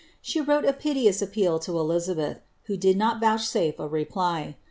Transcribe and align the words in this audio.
She 0.19 0.41
wrote 0.41 0.65
a 0.65 0.73
piteous 0.73 1.21
appeal 1.21 1.59
to 1.59 1.77
Elizabeth, 1.77 2.39
who 2.63 2.75
did 2.75 2.97
not 2.97 3.21
vouch 3.21 3.45
safe 3.45 3.77
a 3.77 3.87
reply. 3.87 4.57